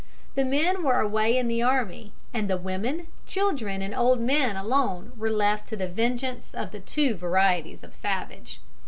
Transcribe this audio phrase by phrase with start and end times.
[0.33, 5.11] The men were away in the army, and the women, children, and old men alone
[5.15, 8.59] were left to the vengeance of the two varieties of savage.